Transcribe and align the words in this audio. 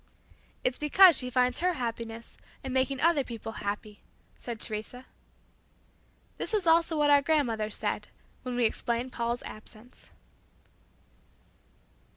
"It's 0.63 0.79
because 0.79 1.15
she 1.15 1.29
finds 1.29 1.59
her 1.59 1.73
happiness 1.73 2.35
in 2.63 2.73
making 2.73 2.99
other 3.01 3.23
people 3.23 3.51
happy," 3.61 3.99
said 4.35 4.59
Teresa. 4.59 5.05
This 6.39 6.53
was 6.53 6.65
also 6.65 6.97
what 6.97 7.11
our 7.11 7.21
grandmother 7.21 7.69
said, 7.69 8.07
when 8.41 8.55
we 8.55 8.65
explained 8.65 9.11
Paula's 9.11 9.43
absence. 9.43 10.09